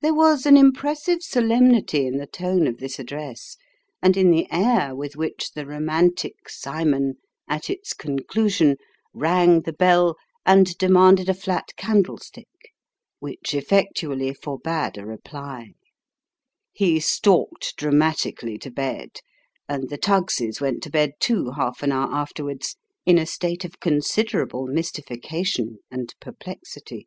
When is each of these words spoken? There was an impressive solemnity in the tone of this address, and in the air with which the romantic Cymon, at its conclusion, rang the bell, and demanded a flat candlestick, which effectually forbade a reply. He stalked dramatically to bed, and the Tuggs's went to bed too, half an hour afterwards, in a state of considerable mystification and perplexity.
There 0.00 0.14
was 0.14 0.46
an 0.46 0.56
impressive 0.56 1.22
solemnity 1.22 2.06
in 2.06 2.16
the 2.16 2.26
tone 2.26 2.66
of 2.66 2.78
this 2.78 2.98
address, 2.98 3.58
and 4.00 4.16
in 4.16 4.30
the 4.30 4.50
air 4.50 4.94
with 4.96 5.14
which 5.14 5.50
the 5.52 5.66
romantic 5.66 6.48
Cymon, 6.48 7.16
at 7.46 7.68
its 7.68 7.92
conclusion, 7.92 8.78
rang 9.12 9.60
the 9.60 9.74
bell, 9.74 10.16
and 10.46 10.74
demanded 10.78 11.28
a 11.28 11.34
flat 11.34 11.76
candlestick, 11.76 12.48
which 13.18 13.52
effectually 13.52 14.32
forbade 14.32 14.96
a 14.96 15.04
reply. 15.04 15.74
He 16.72 16.98
stalked 16.98 17.76
dramatically 17.76 18.56
to 18.56 18.70
bed, 18.70 19.20
and 19.68 19.90
the 19.90 19.98
Tuggs's 19.98 20.62
went 20.62 20.82
to 20.84 20.88
bed 20.90 21.12
too, 21.20 21.50
half 21.50 21.82
an 21.82 21.92
hour 21.92 22.10
afterwards, 22.10 22.76
in 23.04 23.18
a 23.18 23.26
state 23.26 23.66
of 23.66 23.80
considerable 23.80 24.66
mystification 24.66 25.80
and 25.90 26.14
perplexity. 26.22 27.06